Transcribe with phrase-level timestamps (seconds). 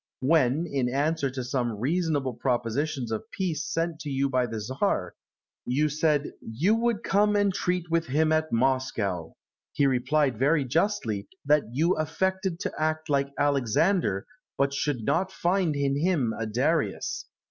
[0.21, 5.13] When, in answer to some reasonable propositions of peace sent to you by the Czar,
[5.67, 9.35] you said, "You would come and treat with him at Moscow,"
[9.73, 14.25] he replied very justly, "That you affected to act like Alexander,
[14.57, 17.25] but should not find in him a Darius."